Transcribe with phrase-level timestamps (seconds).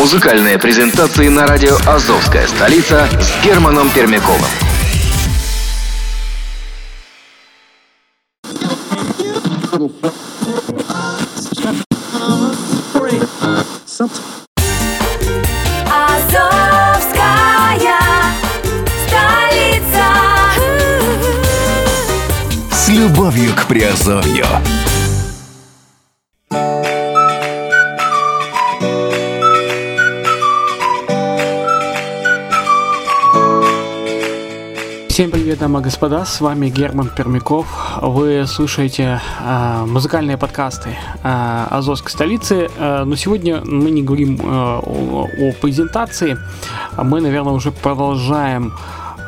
[0.00, 4.40] Музыкальные презентации на радио «Азовская столица» с Германом Пермяковым.
[22.72, 24.46] С любовью к Приазовью.
[35.60, 37.66] Дамы и господа, с вами Герман Пермяков.
[38.00, 44.42] Вы слушаете э, музыкальные подкасты э, Азовской столицы, э, но сегодня мы не говорим э,
[44.42, 46.38] о, о презентации,
[46.96, 48.72] мы, наверное, уже продолжаем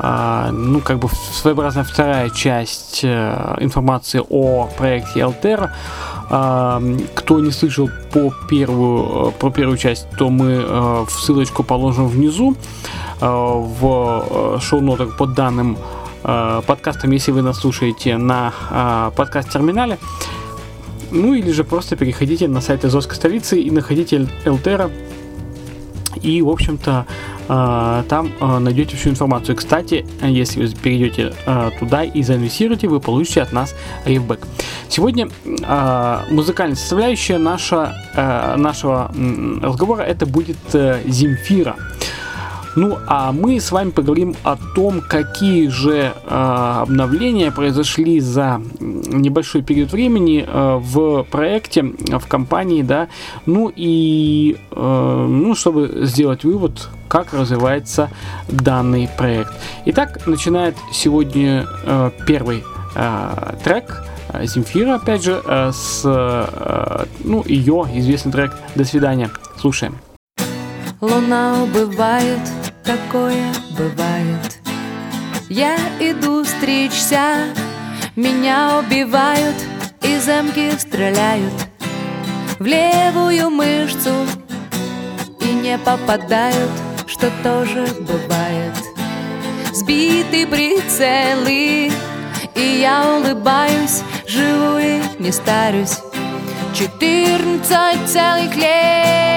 [0.01, 5.21] Uh, ну, как бы своеобразная вторая часть uh, информации о проекте.
[5.21, 12.57] Uh, кто не слышал по первую, про первую часть, то мы в ссылочку положим внизу
[13.21, 15.77] в шоу-нотах по данным
[16.23, 19.99] подкастам, если вы нас слушаете на подкаст-терминале.
[21.11, 24.91] Ну или же просто переходите на сайт Азовской столицы и находите Элтера.
[26.23, 27.07] И, в общем-то,
[27.49, 29.57] там найдете всю информацию.
[29.57, 31.35] Кстати, если вы перейдете
[31.81, 34.47] туда и заинвестируете, вы получите от нас рейвбэк.
[34.89, 35.29] Сегодня
[36.31, 37.95] музыкальная составляющая наша,
[38.57, 39.11] нашего
[39.63, 41.77] разговора это будет Земфира.
[42.75, 49.63] Ну, а мы с вами поговорим о том, какие же э, обновления произошли за небольшой
[49.63, 53.09] период времени э, в проекте, в компании, да,
[53.45, 58.09] ну и, э, ну, чтобы сделать вывод, как развивается
[58.49, 59.53] данный проект.
[59.85, 64.05] Итак, начинает сегодня э, первый э, трек.
[64.45, 66.03] Земфира, опять же, с
[67.23, 69.31] ну, ее известный трек «До свидания».
[69.61, 69.99] Слушаем.
[71.03, 72.41] Луна убывает,
[72.85, 74.59] такое бывает.
[75.49, 77.47] Я иду стричься,
[78.17, 79.57] меня убивают
[80.03, 81.53] И замки стреляют
[82.59, 84.27] в левую мышцу
[85.41, 86.71] И не попадают,
[87.07, 88.75] что тоже бывает.
[89.73, 91.91] Сбиты прицелы,
[92.55, 95.99] и я улыбаюсь Живу и не старюсь.
[96.73, 99.32] Четырнадцать целых лет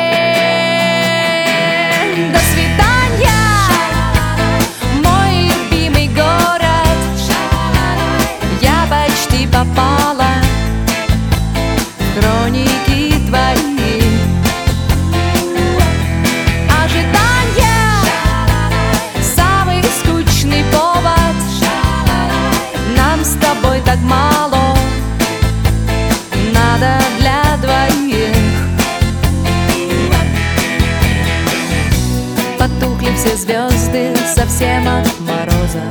[33.26, 35.82] все звезды совсем от мороза.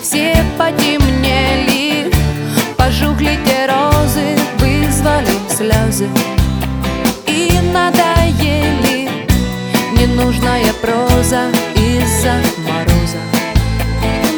[0.00, 2.12] Все потемнели,
[2.76, 6.08] пожухли те розы Вызвали слезы.
[7.26, 9.08] И надоели
[9.98, 13.18] Ненужная проза из-за мороза.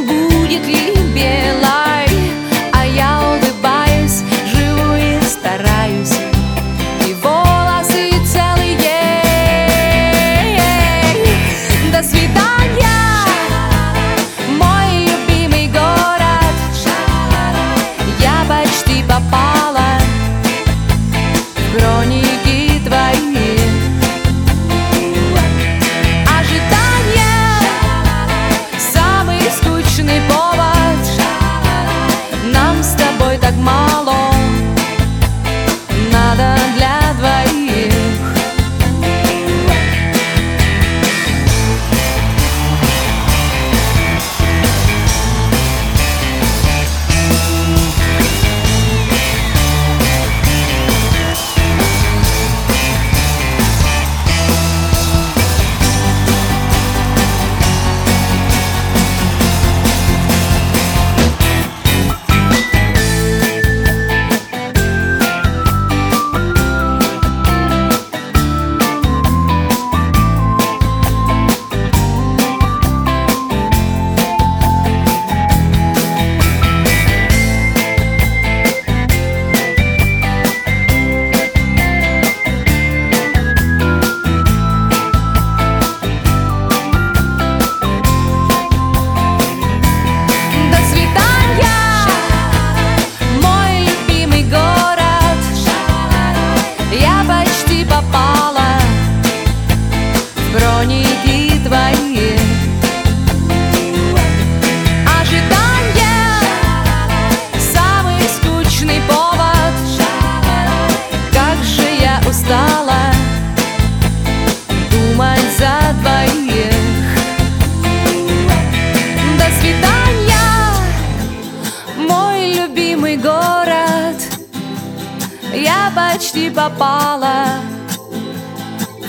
[0.07, 1.62] Будет ли белой,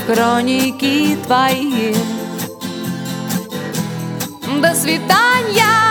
[0.05, 1.93] хроники твои.
[4.61, 5.83] До свидания!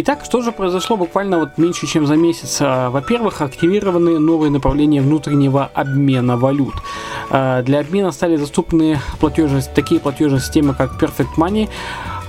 [0.00, 2.58] Итак, что же произошло буквально вот меньше, чем за месяц?
[2.60, 6.74] А, Во-первых, активированы новые направления внутреннего обмена валют.
[7.30, 11.68] А, Для обмена стали доступны платежные, такие платежные системы, как Perfect Money,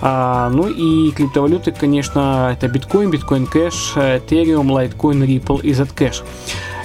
[0.02, 6.24] а, ну и криптовалюты, конечно, это биткоин, биткоин кэш, Ethereum, Litecoin, Ripple и Zcash.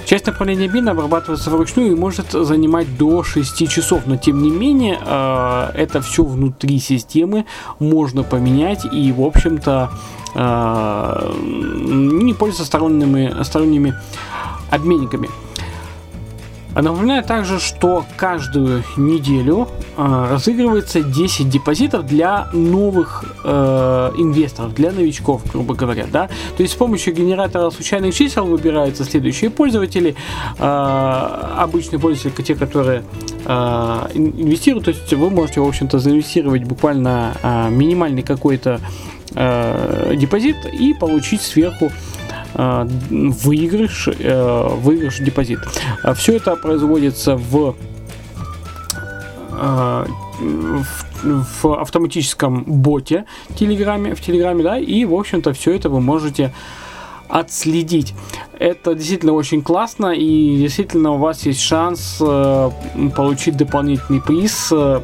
[0.05, 4.99] Часть направления бина обрабатывается вручную и может занимать до 6 часов, но тем не менее
[5.03, 7.45] э, это все внутри системы
[7.79, 9.89] можно поменять и, в общем-то,
[10.35, 13.95] э, не пользоваться сторонними, сторонними
[14.69, 15.27] обменниками.
[16.75, 24.91] А Напоминаю также, что каждую неделю э, разыгрывается 10 депозитов для новых э, инвесторов, для
[24.91, 26.27] новичков, грубо говоря, да.
[26.57, 30.17] То есть с помощью генератора случайных чисел выбираются следующие пользователи,
[30.59, 30.63] э,
[31.57, 33.05] обычные пользователи, те, которые
[33.45, 33.51] э,
[34.13, 38.81] инвестируют, то есть вы можете, в общем-то, заинвестировать буквально э, минимальный какой-то
[39.33, 41.89] э, депозит и получить сверху
[42.55, 45.59] выигрыш, э, выигрыш депозит.
[46.15, 47.75] Все это производится в,
[49.51, 50.05] э,
[50.39, 53.25] в, в автоматическом боте
[53.55, 56.51] Телеграме, в Телеграме, да, и, в общем-то, все это вы можете
[57.27, 58.13] отследить.
[58.57, 62.69] Это действительно очень классно, и действительно у вас есть шанс э,
[63.15, 65.01] получить дополнительный приз э,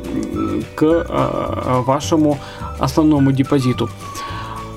[0.75, 2.37] к э, вашему
[2.79, 3.89] основному депозиту.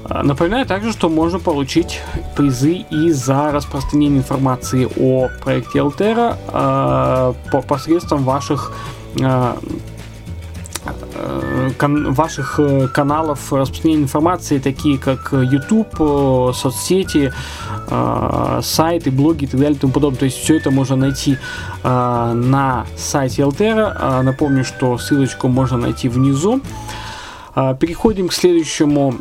[0.09, 2.01] Напоминаю также, что можно получить
[2.37, 8.73] призы и за распространение информации о проекте Altera э, по посредством ваших
[9.19, 9.55] э,
[11.15, 17.33] э, ваших э, каналов распространения информации, такие как YouTube, э, соцсети,
[18.62, 20.19] сайты, блоги и так далее и тому подобное.
[20.21, 21.37] То есть все это можно найти
[21.83, 24.23] на сайте Altera.
[24.23, 26.62] Напомню, что ссылочку можно найти внизу.
[27.55, 29.21] Переходим к следующему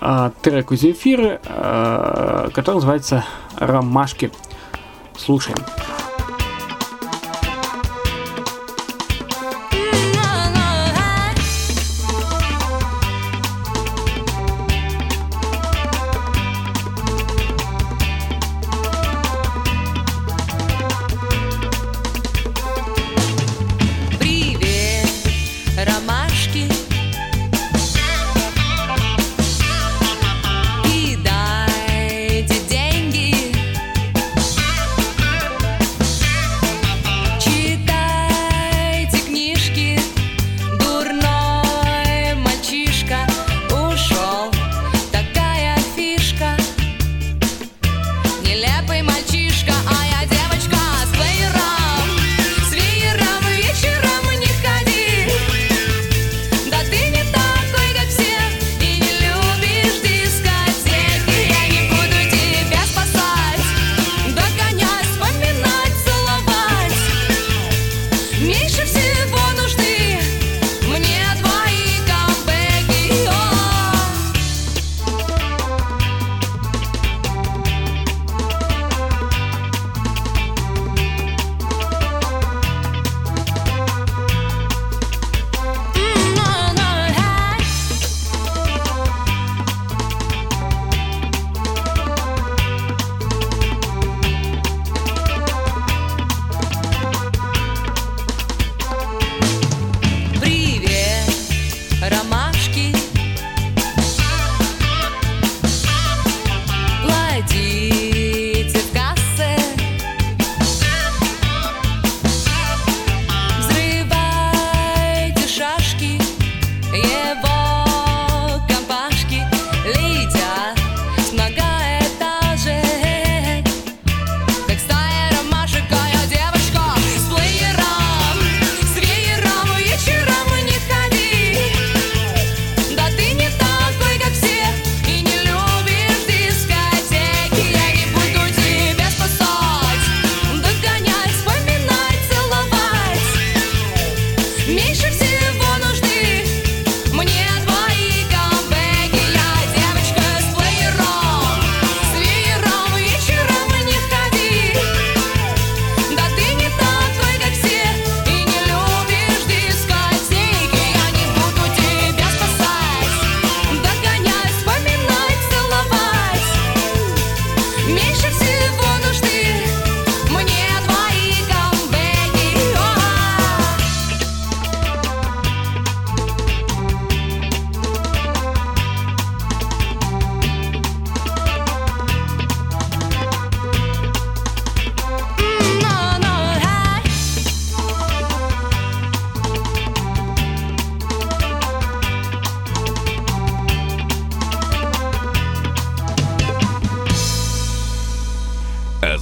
[0.00, 3.24] э, треку Земфиры, э, который называется
[3.56, 4.30] «Ромашки».
[5.14, 5.58] Слушаем.
[5.58, 5.85] Привет,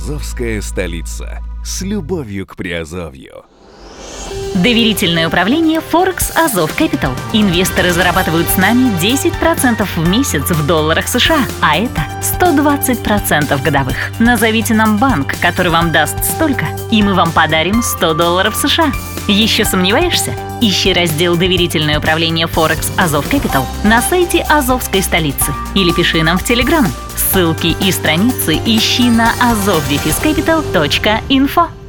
[0.05, 1.43] Азовская столица.
[1.65, 3.47] С любовью к Приазовью.
[4.55, 7.11] Доверительное управление Forex Азов Capital.
[7.33, 13.97] Инвесторы зарабатывают с нами 10% в месяц в долларах США, а это 120% годовых.
[14.21, 18.93] Назовите нам банк, который вам даст столько, и мы вам подарим 100 долларов США.
[19.27, 20.33] Еще сомневаешься?
[20.61, 26.45] Ищи раздел «Доверительное управление Forex Азов Capital» на сайте Азовской столицы или пиши нам в
[26.45, 26.87] Телеграм.
[27.17, 31.84] Ссылки и страницы ищи на azovdefiscapital.info.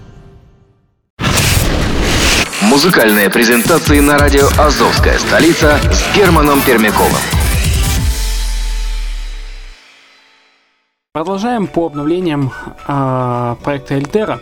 [2.75, 7.21] Музыкальные презентации на радио «Азовская столица» с Германом Пермяковым.
[11.13, 12.51] Продолжаем по обновлениям
[12.85, 14.41] а, проекта Эльтера.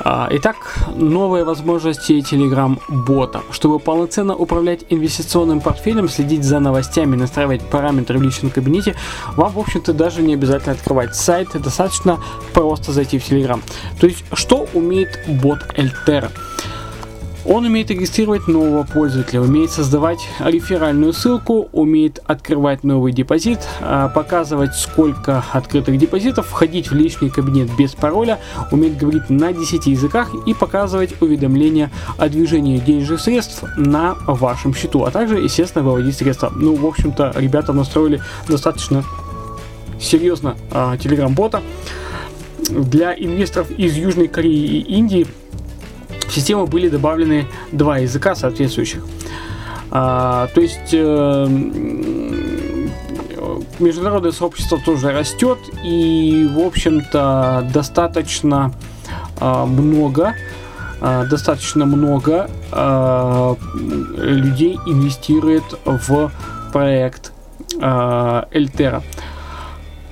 [0.00, 0.56] А, Итак,
[0.96, 3.42] новые возможности Telegram-бота.
[3.50, 8.96] Чтобы полноценно управлять инвестиционным портфелем, следить за новостями, настраивать параметры в личном кабинете,
[9.36, 12.18] вам, в общем-то, даже не обязательно открывать сайт, достаточно
[12.54, 13.60] просто зайти в Telegram.
[14.00, 16.30] То есть, что умеет бот Эльтера?
[17.48, 24.74] Он умеет регистрировать нового пользователя, умеет создавать реферальную ссылку, умеет открывать новый депозит, а, показывать
[24.74, 28.38] сколько открытых депозитов, входить в личный кабинет без пароля,
[28.70, 35.04] умеет говорить на 10 языках и показывать уведомления о движении денежных средств на вашем счету,
[35.04, 36.52] а также, естественно, выводить средства.
[36.54, 39.04] Ну, в общем-то, ребята настроили достаточно
[39.98, 41.62] серьезно а, Telegram-бота.
[42.68, 45.26] Для инвесторов из Южной Кореи и Индии
[46.28, 49.04] в систему были добавлены два языка соответствующих.
[49.90, 51.46] А, то есть э,
[53.78, 58.72] международное сообщество тоже растет и, в общем-то, достаточно
[59.40, 60.34] а, много
[61.00, 66.30] а, достаточно много а, людей инвестирует в
[66.72, 67.32] проект
[67.80, 69.02] Эльтера.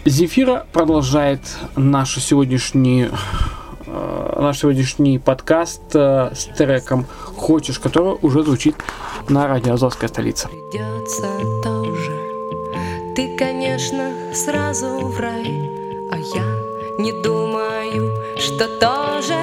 [0.04, 1.40] Зефира продолжает
[1.75, 3.16] нашу сегодняшнюю э,
[3.87, 8.76] наш сегодняшний подкаст э, с треком «Хочешь», который уже звучит
[9.28, 10.49] на радио «Азовская столица».
[10.49, 11.26] Придется
[11.62, 12.12] тоже
[13.14, 15.71] Ты, конечно, сразу в рай
[16.11, 16.45] А я
[16.99, 19.37] не думаю, что тоже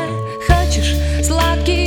[0.47, 0.95] Хочешь
[1.25, 1.82] сладких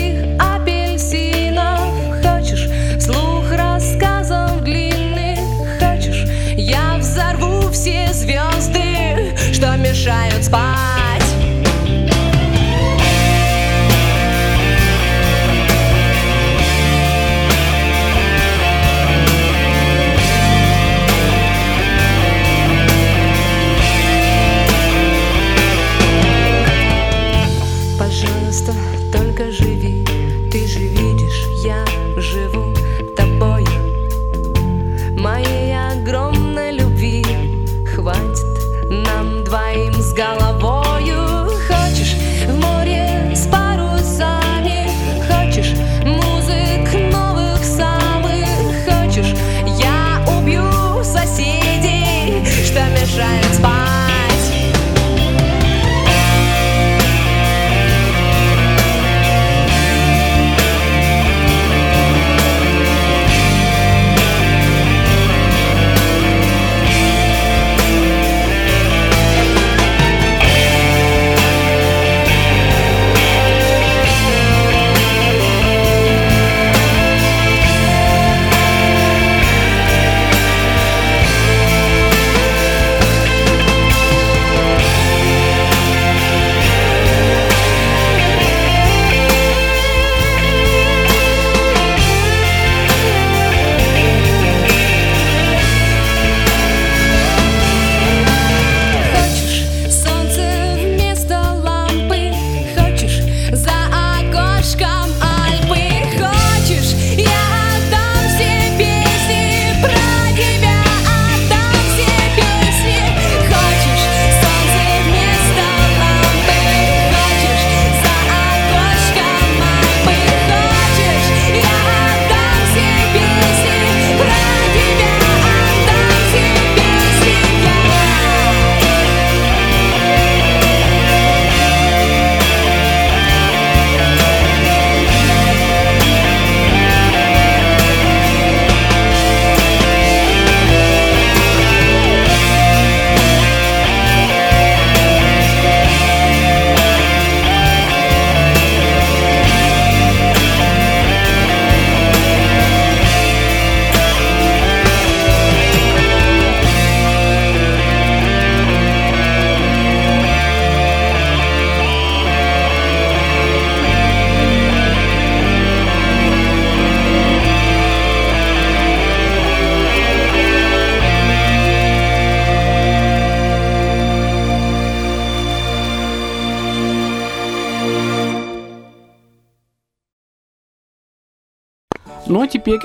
[182.47, 182.79] Ну а теперь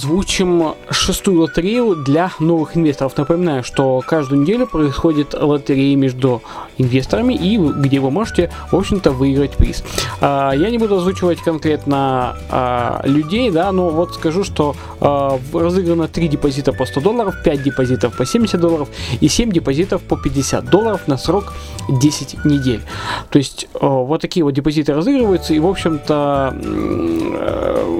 [0.00, 3.18] озвучим шестую лотерею для новых инвесторов.
[3.18, 6.42] Напоминаю, что каждую неделю происходит лотерея между
[6.78, 9.84] инвесторами, и где вы можете, в общем-то, выиграть приз.
[10.22, 16.08] А, Я не буду озвучивать конкретно а, людей, да, но вот скажу, что а, разыграно
[16.08, 18.88] 3 депозита по 100 долларов, 5 депозитов по 70 долларов
[19.20, 21.52] и 7 депозитов по 50 долларов на срок
[21.90, 22.80] 10 недель.
[23.28, 27.90] То есть вот такие вот депозиты разыгрываются, и, в общем-то, э,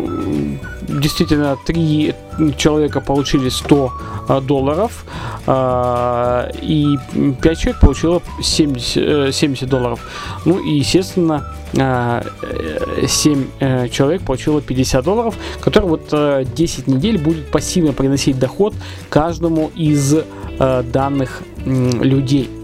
[0.99, 2.15] действительно, три
[2.57, 3.93] человека получили 100
[4.29, 5.05] э, долларов,
[5.47, 6.99] э, и
[7.41, 10.01] 5 человек получило 70, э, 70 долларов.
[10.45, 13.47] Ну и, естественно, 7
[13.91, 18.75] человек получило 50 долларов, которые вот э, 10 недель будут пассивно приносить доход
[19.09, 22.60] каждому из э, данных людей.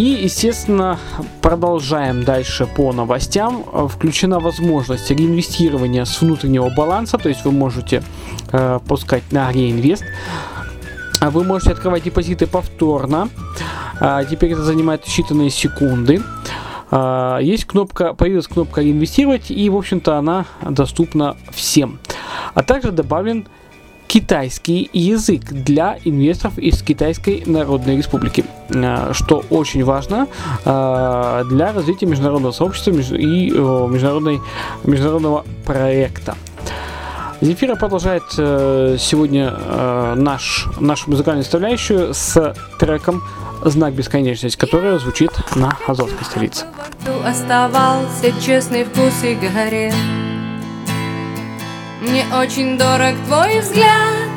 [0.00, 0.98] И, естественно,
[1.42, 3.66] продолжаем дальше по новостям.
[3.70, 8.02] Э, Включена возможность реинвестирования с внутреннего баланса, то есть вы можете
[8.50, 10.02] э, пускать на реинвест.
[11.20, 13.28] А Вы можете открывать депозиты повторно.
[14.00, 16.22] А, Теперь это занимает считанные секунды.
[16.90, 21.98] А, Есть кнопка, появилась кнопка реинвестировать, и, в общем-то, она доступна всем.
[22.54, 23.48] А также добавлен
[24.10, 30.26] китайский язык для инвесторов из Китайской Народной Республики, э, что очень важно
[30.64, 34.40] э, для развития международного сообщества и э, международной,
[34.82, 36.34] международного проекта.
[37.40, 43.22] Земфира продолжает сегодня э, наш, нашу музыкальную составляющую с треком
[43.64, 46.66] «Знак бесконечности», которая звучит на Азовской столице.
[47.24, 49.94] Оставался честный вкус сигарет
[52.00, 54.30] Мне очень дорог твой взгляд.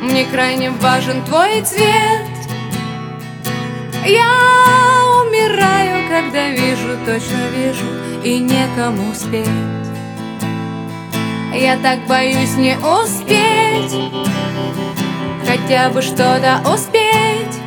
[0.00, 2.26] Мне крайне важен твой цвет.
[4.04, 4.24] Я
[5.22, 7.84] умираю, когда вижу, точно вижу
[8.24, 9.46] И некому спеть.
[11.54, 14.12] Я так боюсь не успеть
[15.46, 17.58] Хотя бы что-то успеть.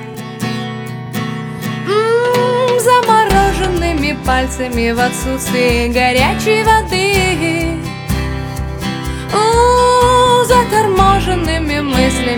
[1.88, 7.91] М, замороженными пальцами в отсутствии горячей воды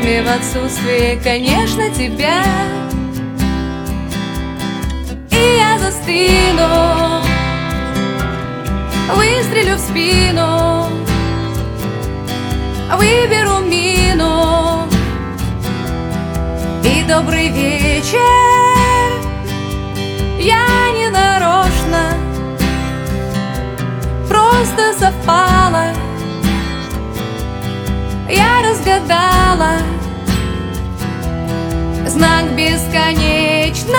[0.03, 2.43] мыслями в отсутствии, конечно, тебя.
[5.31, 7.21] И я застыну,
[9.15, 10.89] выстрелю в спину
[12.97, 14.87] Выберу мину.
[16.83, 18.19] И добрый вечер
[20.39, 22.17] Я не нарочно
[24.27, 25.85] Просто совпало.
[28.29, 29.92] Я разгадала
[32.13, 33.89] Знак бесконечность.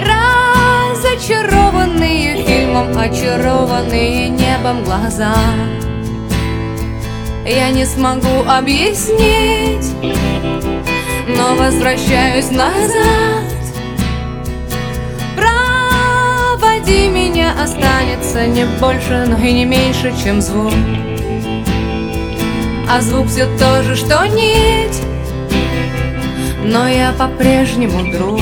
[0.00, 5.34] Разочарованные фильмом Очарованные небом глаза.
[7.44, 9.92] Я не смогу объяснить
[11.28, 13.44] но возвращаюсь назад.
[15.36, 20.72] Проводи меня, останется не больше, но и не меньше, чем звук.
[22.88, 25.02] А звук все то же, что нить
[26.64, 28.40] Но я по-прежнему друг.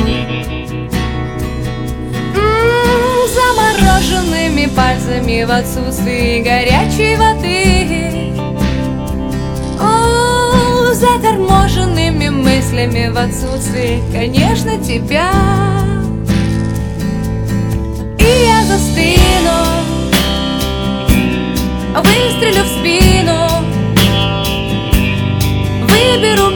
[2.36, 8.32] М, Замороженными пальцами в отсутствии горячей воды.
[9.80, 15.32] О, заторможенными мыслями в отсутствии, конечно, тебя.
[18.20, 19.64] И я застыну,
[21.96, 23.48] выстрелю в спину,
[25.88, 26.51] выберу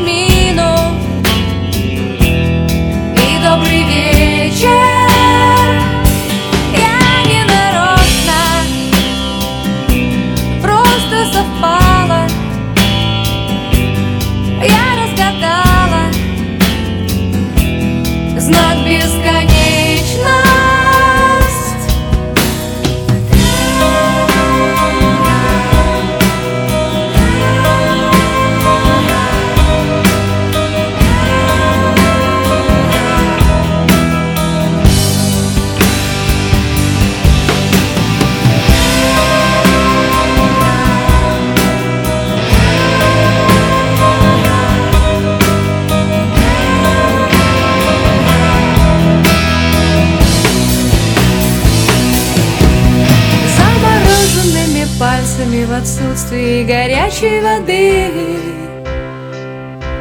[57.16, 58.11] горячей воды.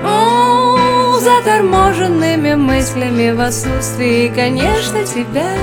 [0.04, 5.56] О, Заторможенными мыслями в отсутствии, конечно, тебя.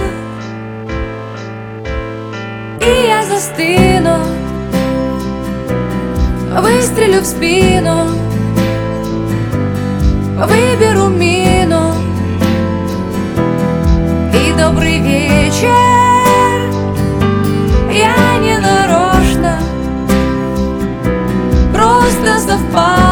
[2.81, 4.19] И я застыну
[6.61, 8.07] Выстрелю в спину
[10.47, 11.95] Выберу мину.
[14.35, 15.92] И добрый вечер
[22.73, 23.12] Просто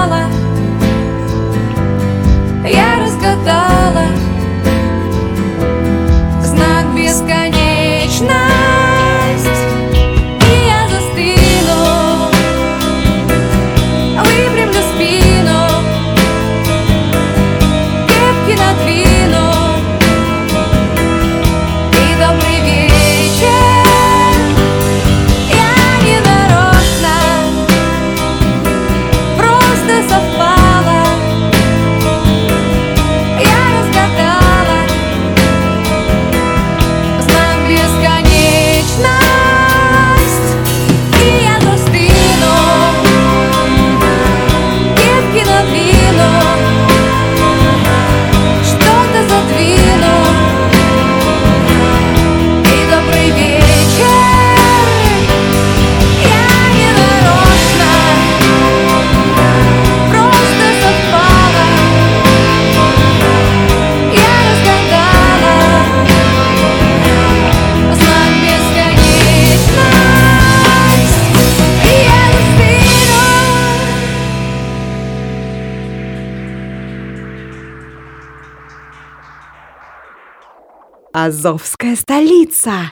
[81.13, 82.89] Азовская столица.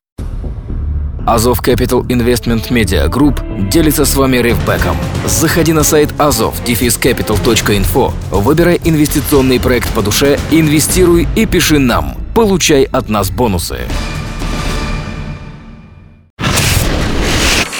[1.24, 4.96] Азов Capital Investment Media Group делится с вами ревбеком.
[5.24, 12.16] Заходи на сайт azov capital.info, выбирай инвестиционный проект по душе, инвестируй и пиши нам.
[12.34, 13.82] Получай от нас бонусы.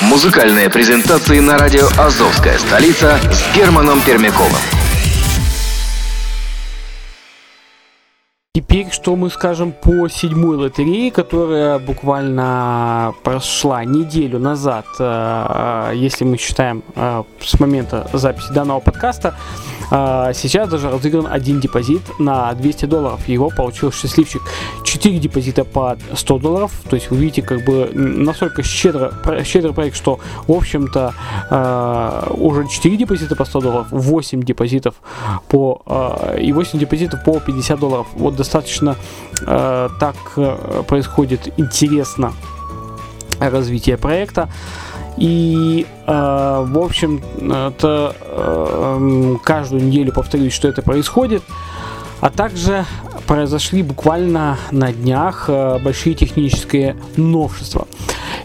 [0.02, 4.77] Музыкальные презентации на радио «Азовская столица» с Германом Пермяковым.
[8.54, 16.38] Теперь что мы скажем по седьмой лотерее, которая буквально прошла неделю назад, э, если мы
[16.38, 19.34] считаем э, с момента записи данного подкаста.
[19.90, 23.28] Э, Сейчас даже разыгран один депозит на 200 долларов.
[23.28, 24.42] Его получил счастливчик.
[24.84, 26.72] 4 депозита по 100 долларов.
[26.88, 29.12] То есть вы видите, как бы настолько щедро,
[29.44, 31.14] щедрый проект, что в общем-то
[31.50, 34.94] э, уже 4 депозита по 100 долларов, 8 депозитов
[35.48, 38.06] по э, и 8 депозитов по 50 долларов.
[38.14, 38.96] Вот достаточно
[39.46, 42.32] э, так э, происходит интересно
[43.38, 44.48] развитие проекта.
[45.18, 51.42] И, э, в общем, это э, каждую неделю повторюсь, что это происходит.
[52.20, 52.84] А также
[53.26, 57.86] произошли буквально на днях э, большие технические новшества.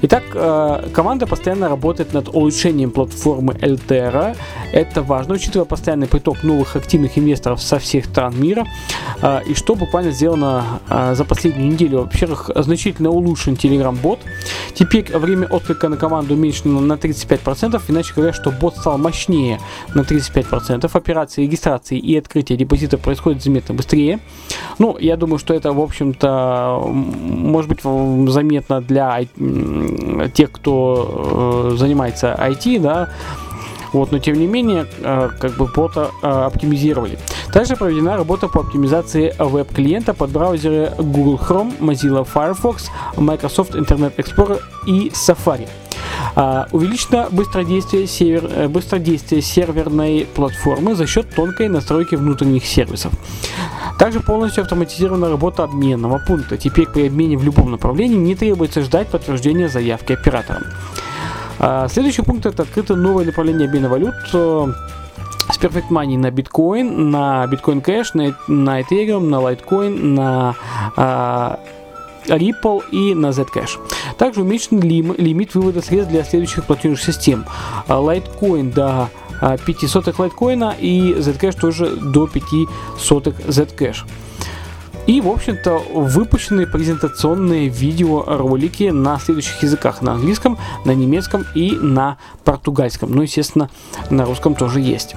[0.02, 4.36] Итак, э, команда постоянно работает над улучшением платформы Altera.
[4.74, 8.66] Это важно, учитывая постоянный приток новых активных инвесторов со всех стран мира.
[9.22, 12.00] Э, И что буквально сделано э, за последнюю неделю.
[12.00, 14.20] Во-первых, значительно улучшен Telegram-бот.
[14.74, 19.60] Теперь время отклика на команду уменьшено на 35%, иначе говоря, что бот стал мощнее
[19.94, 20.90] на 35%.
[20.92, 24.20] Операции регистрации и открытия депозита происходят заметно быстрее.
[24.80, 27.82] Ну, я думаю, что это, в общем-то, может быть
[28.32, 29.22] заметно для
[30.34, 33.10] тех, кто э, занимается IT, да,
[33.94, 37.18] вот, но тем не менее, э, как бы бота э, оптимизировали.
[37.54, 44.60] Также проведена работа по оптимизации веб-клиента под браузеры Google Chrome, Mozilla Firefox, Microsoft Internet Explorer
[44.88, 45.68] и Safari.
[46.36, 53.14] А, увеличено быстродействие, север, э, быстродействие серверной платформы за счет тонкой настройки внутренних сервисов.
[54.00, 56.58] Также полностью автоматизирована работа обменного пункта.
[56.58, 60.62] Теперь при обмене в любом направлении не требуется ждать подтверждения заявки оператора.
[61.60, 64.68] А, Следующий пункт это открыто новое направление обмена валют э,
[65.52, 70.56] с Perfect Money на биткоин, на биткоин кэш, на, на Ethereum, на Litecoin, на
[70.96, 71.60] а,
[72.28, 73.80] Ripple и на Zcash.
[74.18, 77.46] Также уменьшен лим- лимит вывода средств для следующих платежных систем.
[77.88, 79.10] Litecoin до
[79.42, 82.44] а, 5 сотых лайткоина и Zcash тоже до 5
[82.98, 84.06] сотых Zcash.
[85.06, 90.02] И, в общем-то, выпущены презентационные видеоролики на следующих языках.
[90.02, 93.12] На английском, на немецком и на португальском.
[93.12, 93.70] Ну, естественно,
[94.10, 95.16] на русском тоже есть.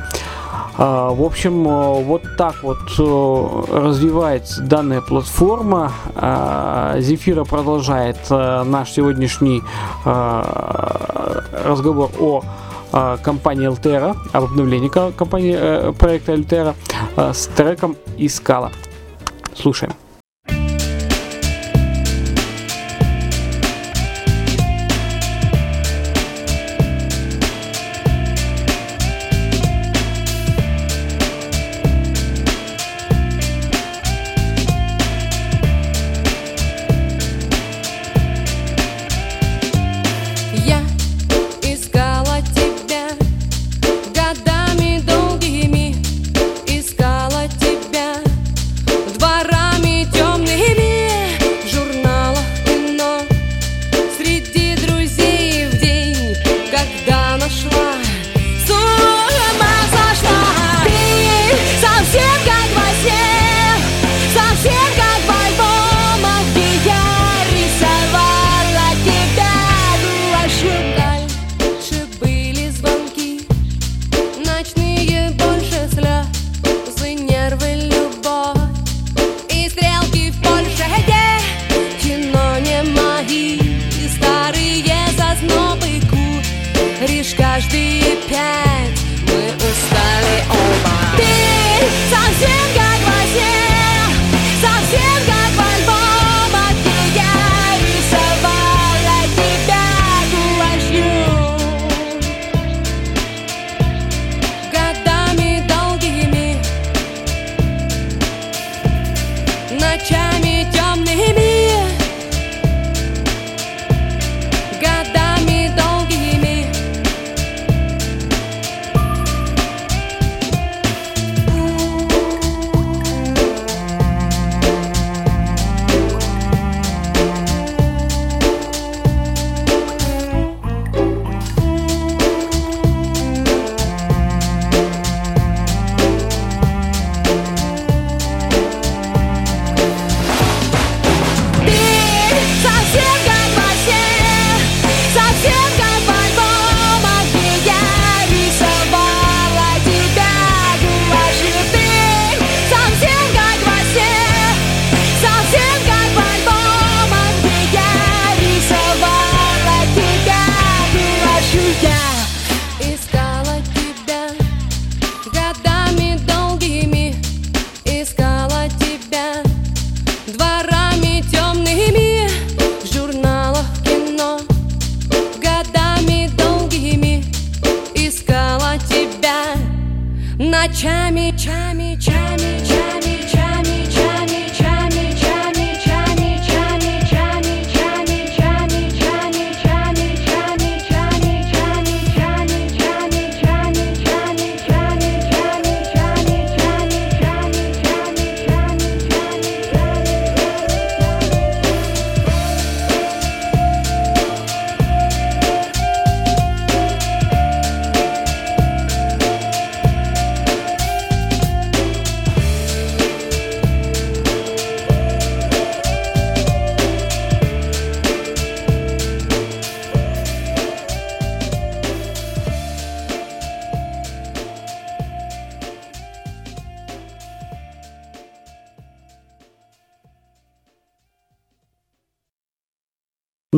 [0.79, 5.93] А, В общем, э, вот так вот э, развивается данная платформа.
[6.17, 9.63] А, Зефира продолжает э, наш сегодняшний
[11.65, 12.43] разговор о
[13.23, 16.75] компании Altera, об обновлении ко- компании проекта Altera
[17.17, 18.71] с треком Искала.
[19.57, 19.93] Слушаем.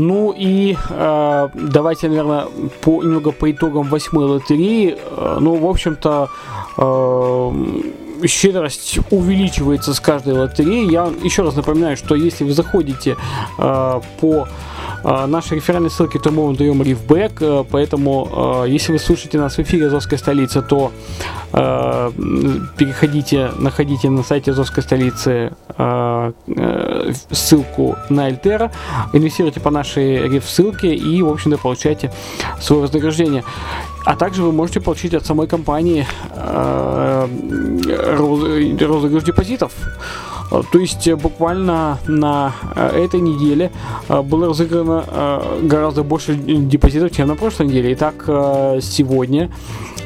[0.00, 2.46] Ну и э, давайте, наверное,
[2.80, 4.96] по, немного по итогам восьмой лотереи.
[4.96, 6.28] Э, ну, в общем-то,
[6.76, 10.88] э, щедрость увеличивается с каждой лотереи.
[10.88, 13.16] Я еще раз напоминаю, что если вы заходите
[13.58, 14.46] э, по
[15.04, 17.42] э, нашей реферальной ссылке, то мы вам даем рифбэк.
[17.42, 20.92] Э, поэтому, э, если вы слушаете нас в эфире Азовской столицы, то
[21.52, 22.11] э,
[22.76, 25.52] переходите, находите на сайте Азовской столицы
[27.30, 28.72] ссылку на Альтера,
[29.12, 32.11] инвестируйте по нашей реф-ссылке и, в общем-то, получайте
[32.61, 33.44] свое вознаграждение.
[34.04, 36.04] А также вы можете получить от самой компании
[37.87, 39.70] роз- розыгрыш депозитов.
[40.50, 43.70] Э, То есть э, буквально на э, этой неделе
[44.08, 47.92] было разыграно гораздо больше депозитов, чем на прошлой неделе.
[47.92, 48.24] Итак,
[48.80, 49.50] сегодня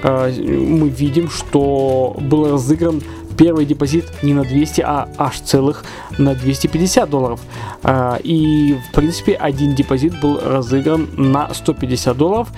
[0.02, 3.02] мы видим, что был разыгран
[3.36, 5.84] первый депозит не на 200, а аж целых
[6.18, 7.40] на 250 долларов.
[7.82, 12.48] А, И, в принципе, один депозит был разыгран на 150 долларов.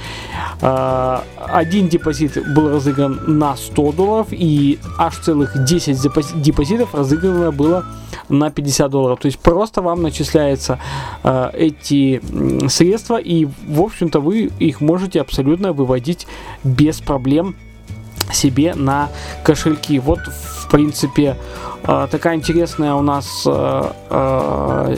[0.61, 4.29] А, Один депозит был разыгран на 100 долларов.
[4.31, 7.85] И аж целых 10 депози- депозитов разыграно было
[8.29, 9.19] на 50 долларов.
[9.21, 10.79] То есть просто вам начисляются
[11.23, 12.21] а, эти
[12.69, 13.17] средства.
[13.17, 16.27] И, в общем-то, вы их можете абсолютно выводить
[16.65, 17.55] без проблем
[18.33, 19.09] себе на
[19.43, 19.99] кошельки.
[19.99, 21.37] Вот, в принципе,
[21.85, 24.97] э, такая интересная у нас э, э,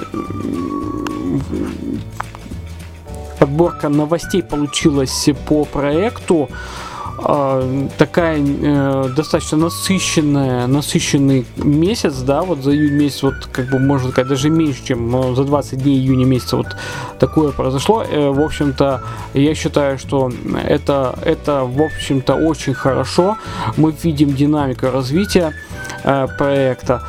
[3.38, 6.48] подборка новостей получилась по проекту.
[7.18, 13.78] Э, Такая э, достаточно насыщенная, насыщенный месяц, да, вот за июнь месяц, вот как бы
[13.78, 16.76] можно сказать, даже меньше, чем за 20 дней июня месяца вот
[17.18, 18.02] такое произошло.
[18.02, 19.02] Э, В общем-то,
[19.34, 20.30] я считаю, что
[20.64, 23.36] это, это в общем-то, очень хорошо.
[23.76, 25.52] Мы видим динамику развития
[26.04, 27.02] э, проекта.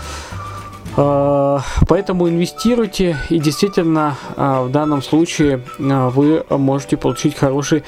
[0.96, 7.84] Э, Поэтому инвестируйте, и действительно э, в данном случае э, вы можете получить хороший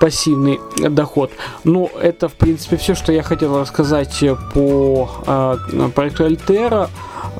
[0.00, 1.30] пассивный доход.
[1.64, 6.88] Ну, это, в принципе, все, что я хотел рассказать по э, проекту Альтера.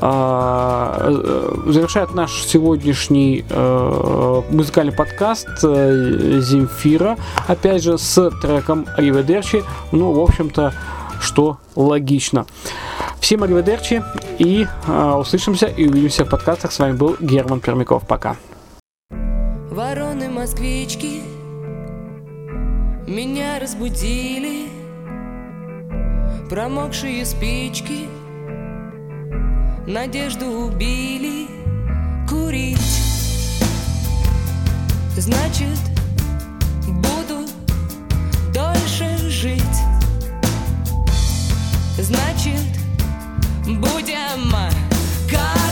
[0.00, 9.62] Э, завершает наш сегодняшний э, музыкальный подкаст э, Земфира, опять же, с треком Риведерчи.
[9.92, 10.72] Ну, в общем-то,
[11.20, 12.46] что логично.
[13.20, 14.02] Всем ариведерчи
[14.38, 16.72] и э, услышимся и увидимся в подкастах.
[16.72, 18.06] С вами был Герман Пермяков.
[18.06, 18.36] Пока.
[19.70, 21.23] Вороны-москвички
[23.06, 24.68] Меня разбудили
[26.48, 28.08] Промокшие спички
[29.86, 31.46] Надежду убили
[32.26, 32.78] Курить.
[35.16, 35.78] Значит,
[36.86, 37.46] буду
[38.52, 39.62] дольше жить.
[41.98, 42.60] Значит,
[43.66, 44.50] будем
[45.30, 45.63] кара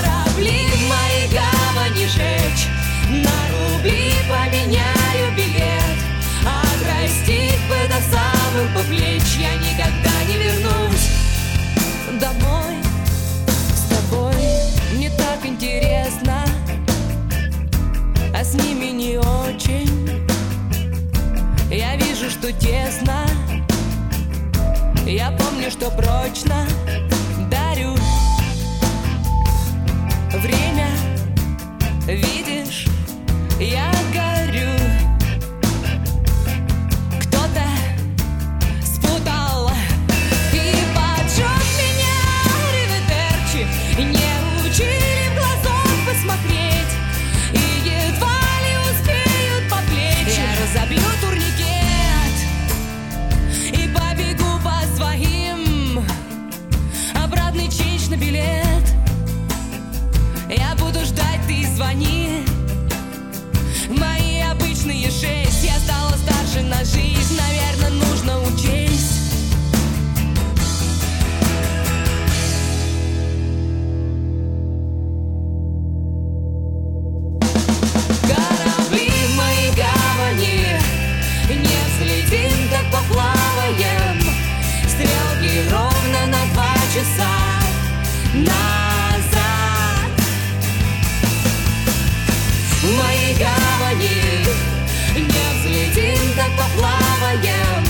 [96.57, 97.84] поплаваем.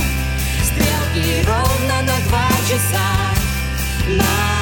[0.65, 3.33] Стрелки ровно на два часа.
[4.09, 4.62] На